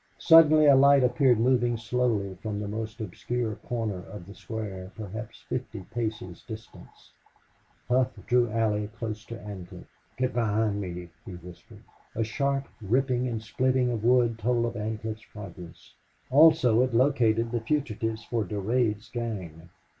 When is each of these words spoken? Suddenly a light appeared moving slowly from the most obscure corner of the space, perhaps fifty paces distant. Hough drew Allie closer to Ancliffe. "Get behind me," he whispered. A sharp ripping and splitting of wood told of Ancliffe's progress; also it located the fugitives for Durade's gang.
Suddenly 0.17 0.65
a 0.65 0.75
light 0.75 1.03
appeared 1.03 1.39
moving 1.39 1.77
slowly 1.77 2.33
from 2.41 2.59
the 2.59 2.67
most 2.67 2.99
obscure 2.99 3.57
corner 3.57 3.99
of 4.09 4.25
the 4.25 4.33
space, 4.33 4.89
perhaps 4.95 5.41
fifty 5.47 5.81
paces 5.81 6.41
distant. 6.41 6.87
Hough 7.87 8.09
drew 8.25 8.49
Allie 8.49 8.87
closer 8.97 9.35
to 9.35 9.43
Ancliffe. 9.43 9.85
"Get 10.17 10.33
behind 10.33 10.81
me," 10.81 11.11
he 11.23 11.33
whispered. 11.33 11.83
A 12.15 12.23
sharp 12.23 12.67
ripping 12.81 13.27
and 13.27 13.43
splitting 13.43 13.91
of 13.91 14.03
wood 14.03 14.39
told 14.39 14.65
of 14.65 14.75
Ancliffe's 14.75 15.23
progress; 15.25 15.93
also 16.31 16.81
it 16.81 16.95
located 16.95 17.51
the 17.51 17.61
fugitives 17.61 18.23
for 18.23 18.43
Durade's 18.43 19.07
gang. 19.09 19.69